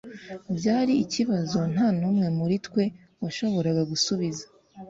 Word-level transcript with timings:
Byari 0.57 0.93
ikibazo 1.03 1.59
ntanumwe 1.73 2.27
muri 2.37 2.55
twe 2.65 2.83
washoboraga 3.21 3.81
gusubiza. 3.91 4.43